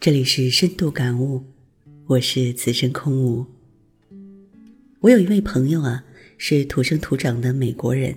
[0.00, 1.42] 这里是深度感悟，
[2.06, 3.44] 我是此生空无。
[5.00, 6.04] 我有一位朋友啊，
[6.36, 8.14] 是土生土长的美国人，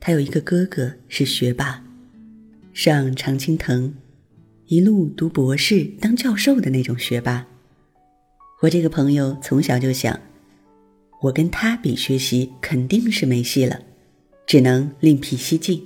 [0.00, 1.84] 他有一个哥哥是学霸，
[2.72, 3.94] 上常青藤，
[4.66, 7.46] 一路读博士当教授的那种学霸。
[8.60, 10.20] 我这个朋友从小就想，
[11.22, 13.80] 我跟他比学习肯定是没戏了，
[14.48, 15.80] 只能另辟蹊径。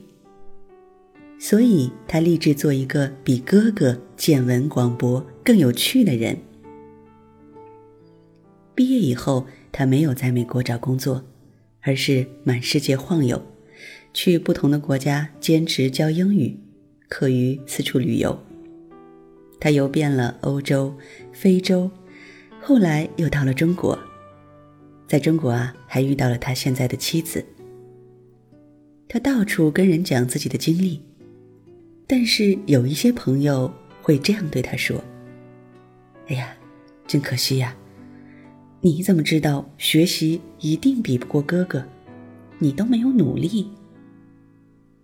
[1.50, 6.38] 所以他立志做一个比哥哥见闻广博、更有趣的人。
[8.72, 11.24] 毕业以后，他没有在美国找工作，
[11.80, 13.42] 而是满世界晃悠，
[14.14, 16.56] 去不同的国家兼职教英语，
[17.08, 18.38] 课余四处旅游。
[19.58, 20.94] 他游遍了欧洲、
[21.32, 21.90] 非洲，
[22.60, 23.98] 后来又到了中国，
[25.08, 27.44] 在中国啊，还遇到了他现在的妻子。
[29.08, 31.09] 他到处跟人讲自己的经历。
[32.12, 35.00] 但是有一些朋友会这样对他说
[36.26, 36.52] ：“哎呀，
[37.06, 37.72] 真可惜呀！
[38.80, 41.86] 你怎么知道学习一定比不过哥哥？
[42.58, 43.70] 你都没有努力，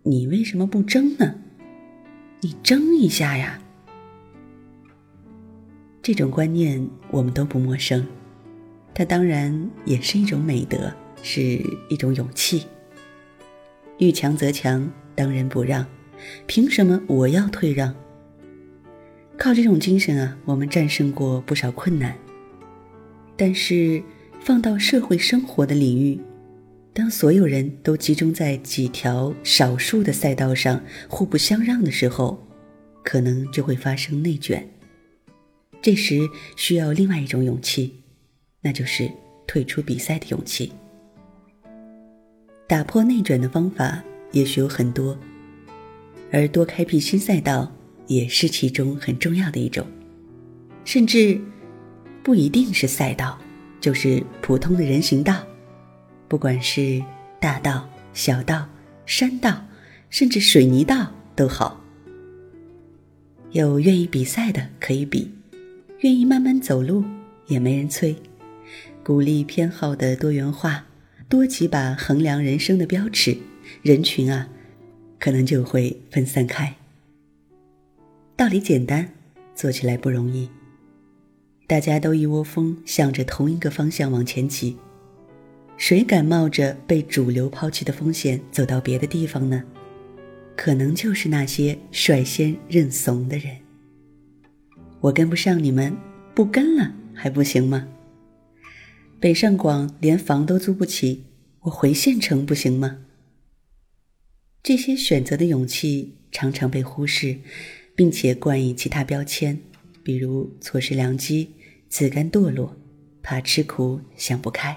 [0.02, 1.36] 你为什么不争呢？
[2.40, 3.62] 你争一下呀！”
[6.02, 8.04] 这种观念我们都不陌生，
[8.92, 12.66] 它当然也是一种美德，是一种勇气。
[13.98, 15.86] 遇强则强，当仁不让。
[16.46, 17.94] 凭什么我要退让？
[19.38, 22.16] 靠这种精神啊，我们战胜过不少困难。
[23.36, 24.02] 但是
[24.40, 26.18] 放到社会生活的领域，
[26.94, 32.42] 当所有人都集中在几条少数的赛道上互不相让的时候，
[33.04, 34.66] 可能就会发生内卷。
[35.82, 36.20] 这时
[36.56, 38.02] 需要另外一种勇气，
[38.62, 39.10] 那就是
[39.46, 40.72] 退出比赛的勇气。
[42.66, 45.16] 打破内卷的方法也许有很多。
[46.32, 47.72] 而多开辟新赛道
[48.06, 49.86] 也是其中很重要的一种，
[50.84, 51.40] 甚至
[52.22, 53.38] 不一定是赛道，
[53.80, 55.46] 就是普通的人行道，
[56.28, 57.02] 不管是
[57.40, 58.68] 大道、小道、
[59.06, 59.64] 山道，
[60.10, 61.82] 甚至水泥道都好。
[63.52, 65.32] 有愿意比赛的可以比，
[66.00, 67.04] 愿意慢慢走路
[67.46, 68.14] 也没人催。
[69.02, 70.84] 鼓励偏好的多元化，
[71.28, 73.36] 多几把衡量人生的标尺，
[73.82, 74.48] 人群啊。
[75.18, 76.74] 可能就会分散开。
[78.36, 79.12] 道理简单，
[79.54, 80.48] 做起来不容易。
[81.66, 84.76] 大家都一窝蜂向着同一个方向往前挤，
[85.76, 89.64] 谁敢冒着被主流抛弃的风险走到别的地方呢？
[90.54, 93.56] 可能就是那些率先认怂的人。
[95.00, 95.96] 我跟不上你们，
[96.34, 97.88] 不跟了还不行吗？
[99.18, 101.24] 北上广连房都租不起，
[101.62, 102.98] 我回县城不行吗？
[104.66, 107.38] 这些选择的勇气常常被忽视，
[107.94, 109.56] 并且冠以其他标签，
[110.02, 111.52] 比如错失良机、
[111.88, 112.76] 自甘堕落、
[113.22, 114.76] 怕吃苦、想不开。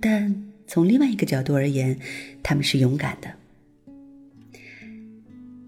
[0.00, 2.00] 但从另外一个角度而言，
[2.42, 3.32] 他们是勇敢的。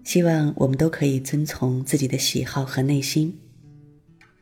[0.03, 3.39] 希望我们都可以遵从自己的喜好和内心。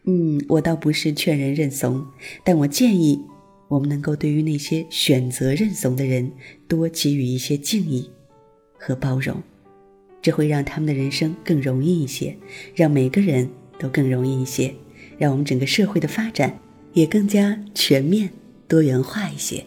[0.05, 2.07] 嗯，我倒不是劝人认怂，
[2.43, 3.21] 但我建议。
[3.67, 6.31] 我们能够对于那些选择认怂的人
[6.67, 8.09] 多给予一些敬意
[8.77, 9.41] 和包容，
[10.21, 12.35] 这会让他们的人生更容易一些，
[12.75, 14.73] 让每个人都更容易一些，
[15.17, 16.59] 让我们整个社会的发展
[16.93, 18.29] 也更加全面
[18.67, 19.63] 多元化一些。